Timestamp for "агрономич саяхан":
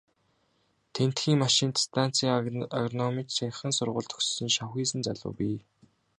2.79-3.71